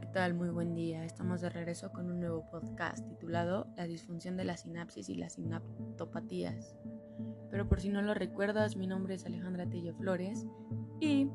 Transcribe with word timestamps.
¿qué 0.00 0.06
tal? 0.06 0.32
Muy 0.32 0.48
buen 0.48 0.74
día. 0.74 1.04
Estamos 1.04 1.42
de 1.42 1.50
regreso 1.50 1.92
con 1.92 2.10
un 2.10 2.18
nuevo 2.18 2.48
podcast 2.50 3.06
titulado 3.06 3.66
La 3.76 3.86
disfunción 3.86 4.38
de 4.38 4.44
la 4.44 4.56
sinapsis 4.56 5.10
y 5.10 5.14
las 5.16 5.34
sinaptopatías. 5.34 6.78
Pero 7.50 7.68
por 7.68 7.78
si 7.78 7.90
no 7.90 8.00
lo 8.00 8.14
recuerdas, 8.14 8.74
mi 8.74 8.86
nombre 8.86 9.16
es 9.16 9.26
Alejandra 9.26 9.68
Tello 9.68 9.94
Flores 9.94 10.46
y 10.98 11.28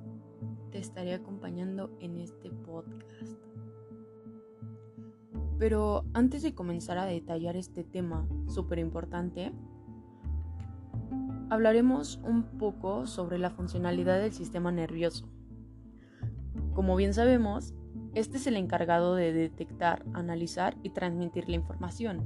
te 0.72 0.80
estaré 0.80 1.14
acompañando 1.14 1.96
en 2.00 2.18
este 2.18 2.50
podcast. 2.50 3.38
Pero 5.60 6.06
antes 6.16 6.42
de 6.42 6.56
comenzar 6.56 6.98
a 6.98 7.06
detallar 7.06 7.56
este 7.56 7.84
tema 7.84 8.28
súper 8.48 8.80
importante, 8.80 9.54
hablaremos 11.52 12.20
un 12.24 12.58
poco 12.58 13.06
sobre 13.06 13.38
la 13.38 13.52
funcionalidad 13.52 14.20
del 14.20 14.34
sistema 14.34 14.72
nervioso. 14.72 15.30
Como 16.74 16.96
bien 16.96 17.14
sabemos, 17.14 17.76
este 18.18 18.38
es 18.38 18.48
el 18.48 18.58
encargado 18.58 19.14
de 19.14 19.32
detectar, 19.32 20.04
analizar 20.14 20.76
y 20.82 20.90
transmitir 20.90 21.48
la 21.48 21.56
información. 21.56 22.26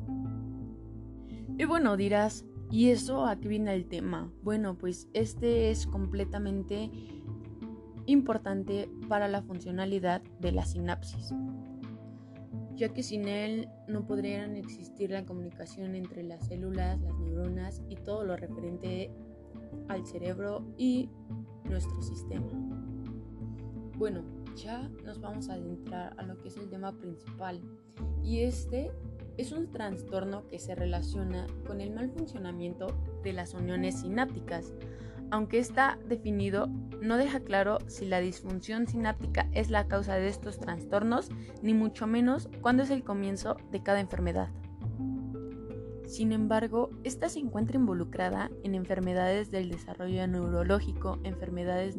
Y 1.58 1.66
bueno, 1.66 1.98
dirás, 1.98 2.46
¿y 2.70 2.92
eso 2.92 3.26
a 3.26 3.36
qué 3.36 3.50
viene 3.50 3.74
el 3.74 3.86
tema? 3.86 4.32
Bueno, 4.42 4.78
pues 4.78 5.10
este 5.14 5.70
es 5.70 5.86
completamente 5.86 6.90
importante 8.06 8.90
para 9.10 9.28
la 9.28 9.42
funcionalidad 9.42 10.22
de 10.40 10.54
la 10.54 10.64
sinapsis, 10.64 11.34
ya 12.76 12.90
que 12.94 13.04
sin 13.04 13.28
él 13.28 13.68
no 13.90 14.08
podrían 14.08 14.56
existir 14.56 15.12
la 15.12 15.26
comunicación 15.26 15.96
entre 15.96 16.24
las 16.24 16.48
células, 16.48 17.02
las 17.02 17.20
neuronas 17.20 17.82
y 17.90 17.96
todo 17.96 18.24
lo 18.24 18.38
referente 18.38 19.12
al 19.90 20.06
cerebro 20.06 20.66
y 20.78 21.10
nuestro 21.66 22.02
sistema. 22.02 22.48
Bueno, 23.98 24.41
ya 24.56 24.90
nos 25.04 25.20
vamos 25.22 25.50
a 25.50 25.54
adentrar 25.54 26.14
a 26.18 26.24
lo 26.24 26.40
que 26.42 26.50
es 26.50 26.58
el 26.58 26.70
tema 26.70 26.92
principal. 26.94 27.62
Y 28.24 28.42
este 28.42 28.92
es 29.38 29.52
un 29.52 29.72
trastorno 29.72 30.48
que 30.48 30.60
se 30.60 30.76
relaciona 30.76 31.48
con 31.66 31.82
el 31.82 31.92
mal 31.92 32.12
funcionamiento 32.12 32.88
de 33.24 33.34
las 33.34 33.54
uniones 33.54 34.02
sinápticas. 34.02 34.74
Aunque 35.32 35.60
está 35.60 35.98
definido, 36.08 36.68
no 37.02 37.18
deja 37.18 37.40
claro 37.40 37.80
si 37.88 38.06
la 38.06 38.20
disfunción 38.20 38.88
sináptica 38.88 39.50
es 39.54 39.70
la 39.70 39.88
causa 39.88 40.16
de 40.16 40.28
estos 40.28 40.60
trastornos, 40.60 41.30
ni 41.62 41.74
mucho 41.74 42.06
menos 42.06 42.50
cuándo 42.62 42.84
es 42.84 42.90
el 42.90 43.04
comienzo 43.04 43.56
de 43.72 43.82
cada 43.82 44.02
enfermedad. 44.02 44.50
Sin 46.06 46.34
embargo, 46.34 46.90
esta 47.06 47.30
se 47.30 47.40
encuentra 47.40 47.78
involucrada 47.78 48.52
en 48.64 48.76
enfermedades 48.76 49.50
del 49.50 49.72
desarrollo 49.72 50.28
neurológico, 50.28 51.20
enfermedades 51.24 51.98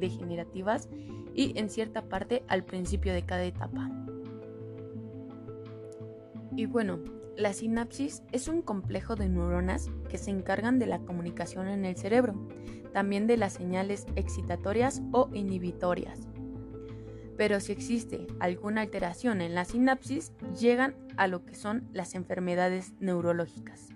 degenerativas 0.00 0.88
y 1.34 1.58
en 1.58 1.70
cierta 1.70 2.02
parte 2.02 2.44
al 2.48 2.64
principio 2.64 3.12
de 3.12 3.22
cada 3.22 3.44
etapa. 3.44 3.90
Y 6.56 6.66
bueno, 6.66 6.98
la 7.36 7.54
sinapsis 7.54 8.22
es 8.32 8.48
un 8.48 8.60
complejo 8.60 9.16
de 9.16 9.28
neuronas 9.28 9.90
que 10.08 10.18
se 10.18 10.30
encargan 10.30 10.78
de 10.78 10.86
la 10.86 10.98
comunicación 10.98 11.66
en 11.66 11.84
el 11.84 11.96
cerebro, 11.96 12.34
también 12.92 13.26
de 13.26 13.38
las 13.38 13.54
señales 13.54 14.06
excitatorias 14.16 15.02
o 15.12 15.30
inhibitorias. 15.32 16.28
Pero 17.38 17.58
si 17.60 17.72
existe 17.72 18.26
alguna 18.38 18.82
alteración 18.82 19.40
en 19.40 19.54
la 19.54 19.64
sinapsis, 19.64 20.32
llegan 20.60 20.94
a 21.16 21.26
lo 21.26 21.44
que 21.44 21.54
son 21.54 21.88
las 21.92 22.14
enfermedades 22.14 22.92
neurológicas. 23.00 23.88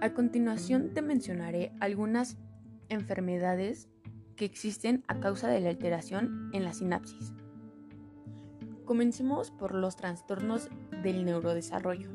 A 0.00 0.14
continuación 0.14 0.94
te 0.94 1.02
mencionaré 1.02 1.72
algunas 1.78 2.38
enfermedades 2.88 3.90
que 4.40 4.46
existen 4.46 5.04
a 5.06 5.20
causa 5.20 5.48
de 5.48 5.60
la 5.60 5.68
alteración 5.68 6.48
en 6.54 6.64
la 6.64 6.72
sinapsis. 6.72 7.34
Comencemos 8.86 9.50
por 9.50 9.74
los 9.74 9.96
trastornos 9.96 10.70
del 11.02 11.26
neurodesarrollo. 11.26 12.08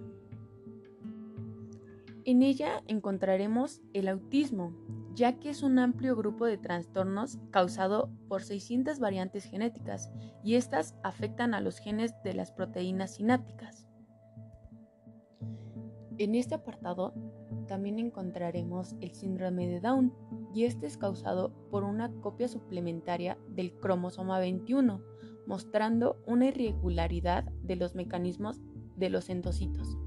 En 2.23 2.41
ella 2.41 2.81
encontraremos 2.88 3.83
el 3.94 4.07
autismo, 4.07 4.73
ya 5.13 5.33
que 5.33 5.51
es 5.51 5.61
un 5.61 5.77
amplio 5.77 6.16
grupo 6.16 6.47
de 6.47 6.57
trastornos 6.57 7.38
causado 7.51 8.09
por 8.27 8.41
600 8.41 8.97
variantes 8.97 9.44
genéticas 9.44 10.09
y 10.44 10.55
estas 10.55 10.95
afectan 11.03 11.53
a 11.53 11.61
los 11.61 11.77
genes 11.77 12.16
de 12.23 12.33
las 12.33 12.51
proteínas 12.51 13.17
sinápticas. 13.17 13.84
En 16.17 16.33
este 16.35 16.55
apartado 16.55 17.13
también 17.67 17.99
encontraremos 17.99 18.95
el 19.01 19.11
síndrome 19.11 19.67
de 19.67 19.81
Down, 19.81 20.13
y 20.53 20.63
este 20.63 20.87
es 20.87 20.97
causado 20.97 21.51
por 21.69 21.83
una 21.83 22.09
copia 22.21 22.47
suplementaria 22.47 23.37
del 23.49 23.73
cromosoma 23.73 24.39
21, 24.39 25.01
mostrando 25.45 26.21
una 26.25 26.47
irregularidad 26.47 27.43
de 27.61 27.75
los 27.75 27.93
mecanismos 27.95 28.61
de 28.95 29.09
los 29.09 29.29
endocitos. 29.29 29.97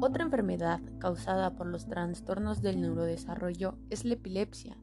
Otra 0.00 0.22
enfermedad 0.22 0.80
causada 0.98 1.56
por 1.56 1.66
los 1.66 1.88
trastornos 1.88 2.62
del 2.62 2.80
neurodesarrollo 2.80 3.76
es 3.90 4.04
la 4.04 4.14
epilepsia, 4.14 4.76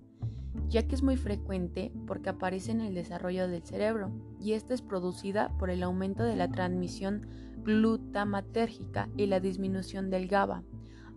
ya 0.68 0.88
que 0.88 0.96
es 0.96 1.04
muy 1.04 1.16
frecuente 1.16 1.94
porque 2.08 2.30
aparece 2.30 2.72
en 2.72 2.82
el 2.82 2.96
desarrollo 2.96 3.48
del 3.48 3.64
cerebro 3.64 4.12
y 4.40 4.54
esta 4.54 4.74
es 4.74 4.82
producida 4.82 5.56
por 5.60 5.70
el 5.70 5.84
aumento 5.84 6.24
de 6.24 6.36
la 6.36 6.50
transmisión 6.50 7.28
glutamatérgica 7.64 9.10
y 9.18 9.26
la 9.28 9.40
disminución 9.40 10.10
del 10.10 10.28
GABA, 10.28 10.64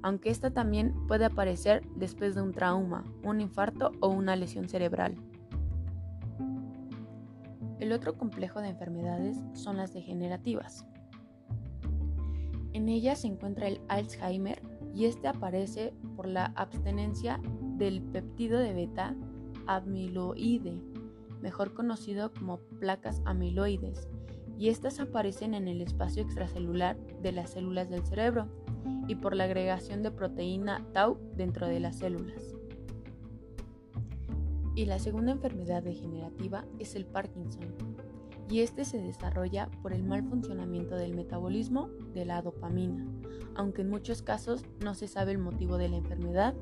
aunque 0.03 0.31
esta 0.31 0.51
también 0.53 0.95
puede 1.07 1.25
aparecer 1.25 1.83
después 1.97 2.35
de 2.35 2.43
un 2.43 2.53
trauma, 2.53 3.05
un 3.25 3.41
infarto 3.41 3.93
o 4.01 4.09
una 4.09 4.37
lesión 4.37 4.69
cerebral. 4.69 5.17
El 7.81 7.93
otro 7.93 8.17
complejo 8.17 8.61
de 8.61 8.69
enfermedades 8.69 9.39
son 9.53 9.77
las 9.77 9.93
degenerativas. 9.93 10.87
En 12.73 12.89
ellas 12.89 13.21
se 13.21 13.29
encuentra 13.29 13.69
el 13.69 13.81
Alzheimer 13.89 14.63
y 14.95 15.05
este 15.07 15.29
aparece 15.29 15.93
por 16.15 16.27
la 16.27 16.47
abstenencia 16.57 17.41
del 17.77 18.03
peptido 18.03 18.59
de 18.59 18.73
beta 18.73 19.15
amiloide, 19.67 20.81
mejor 21.43 21.75
conocido 21.75 22.33
como 22.33 22.59
placas 22.81 23.21
amiloides, 23.25 24.09
y 24.59 24.69
estas 24.69 25.01
aparecen 25.01 25.55
en 25.55 25.69
el 25.69 25.81
espacio 25.81 26.23
extracelular 26.23 26.97
de 27.23 27.33
las 27.33 27.51
células 27.51 27.91
del 27.91 28.05
cerebro 28.05 28.49
y 29.07 29.17
por 29.17 29.35
la 29.35 29.45
agregación 29.45 30.03
de 30.03 30.11
proteína 30.11 30.85
tau 30.93 31.19
dentro 31.35 31.67
de 31.67 31.81
las 31.81 31.97
células. 31.97 32.55
Y 34.75 34.85
la 34.85 34.99
segunda 34.99 35.33
enfermedad 35.33 35.83
degenerativa 35.83 36.65
es 36.79 36.97
el 36.97 37.07
Parkinson, 37.07 37.75
y 38.49 38.61
este 38.61 38.85
se 38.85 38.99
desarrolla 38.99 39.69
por 39.83 39.93
el 39.93 40.05
mal 40.05 40.23
funcionamiento 40.23 40.97
del 40.97 41.15
metabolismo 41.15 41.89
de 42.15 42.25
la 42.25 42.43
dopamina, 42.43 43.05
aunque 43.55 43.83
en 43.83 43.91
muchos 43.91 44.23
casos 44.23 44.65
no 44.85 44.95
se 44.95 45.09
sabe 45.09 45.33
el 45.33 45.39
motivo 45.39 45.79
de 45.79 45.89
la 45.89 45.97
enfermedad 45.97 46.55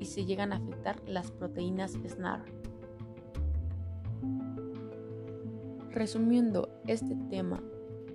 y 0.00 0.06
se 0.06 0.24
llegan 0.24 0.52
a 0.52 0.56
afectar 0.56 0.96
las 1.06 1.30
proteínas 1.30 1.92
SNAR. 1.92 2.44
Resumiendo 5.90 6.68
este 6.86 7.16
tema 7.30 7.62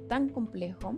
tan 0.08 0.30
complejo, 0.30 0.96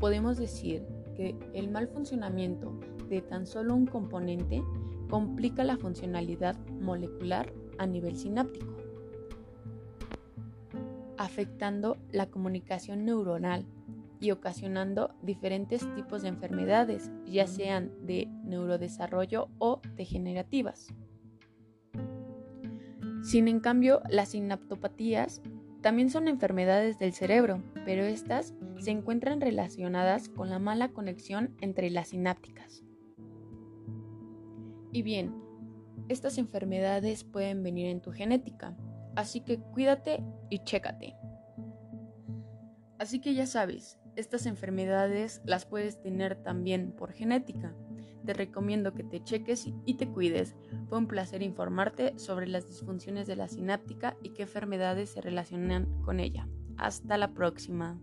podemos 0.00 0.36
decir 0.36 0.84
que 1.16 1.36
el 1.54 1.70
mal 1.70 1.88
funcionamiento 1.88 2.78
de 3.08 3.20
tan 3.20 3.46
solo 3.46 3.74
un 3.74 3.86
componente 3.86 4.62
complica 5.08 5.64
la 5.64 5.76
funcionalidad 5.76 6.56
molecular 6.80 7.52
a 7.78 7.86
nivel 7.86 8.16
sináptico, 8.16 8.76
afectando 11.16 11.98
la 12.10 12.26
comunicación 12.30 13.04
neuronal 13.04 13.66
y 14.20 14.32
ocasionando 14.32 15.14
diferentes 15.22 15.86
tipos 15.94 16.22
de 16.22 16.28
enfermedades, 16.28 17.10
ya 17.26 17.46
sean 17.46 17.90
de 18.06 18.28
neurodesarrollo 18.44 19.48
o 19.58 19.80
degenerativas. 19.96 20.88
Sin 23.22 23.48
en 23.48 23.60
cambio, 23.60 24.02
las 24.08 24.30
sinaptopatías 24.30 25.42
también 25.82 26.10
son 26.10 26.28
enfermedades 26.28 26.98
del 26.98 27.12
cerebro, 27.12 27.62
pero 27.84 28.04
estas 28.04 28.54
se 28.78 28.90
encuentran 28.90 29.40
relacionadas 29.40 30.28
con 30.28 30.50
la 30.50 30.58
mala 30.58 30.88
conexión 30.88 31.56
entre 31.60 31.90
las 31.90 32.08
sinápticas. 32.08 32.84
Y 34.92 35.02
bien, 35.02 35.34
estas 36.08 36.38
enfermedades 36.38 37.24
pueden 37.24 37.62
venir 37.62 37.86
en 37.86 38.00
tu 38.00 38.12
genética, 38.12 38.76
así 39.14 39.40
que 39.40 39.58
cuídate 39.58 40.22
y 40.50 40.64
chécate. 40.64 41.14
Así 42.98 43.20
que 43.20 43.34
ya 43.34 43.46
sabes, 43.46 43.98
estas 44.16 44.46
enfermedades 44.46 45.40
las 45.44 45.64
puedes 45.64 46.00
tener 46.02 46.42
también 46.42 46.92
por 46.92 47.12
genética. 47.12 47.74
Te 48.24 48.34
recomiendo 48.34 48.94
que 48.94 49.04
te 49.04 49.22
cheques 49.22 49.70
y 49.84 49.94
te 49.94 50.08
cuides. 50.08 50.56
Fue 50.88 50.98
un 50.98 51.06
placer 51.06 51.42
informarte 51.42 52.18
sobre 52.18 52.46
las 52.46 52.66
disfunciones 52.68 53.26
de 53.26 53.36
la 53.36 53.48
sináptica 53.48 54.16
y 54.22 54.30
qué 54.30 54.42
enfermedades 54.42 55.10
se 55.10 55.20
relacionan 55.20 55.86
con 56.02 56.20
ella. 56.20 56.48
Hasta 56.76 57.16
la 57.16 57.32
próxima. 57.32 57.98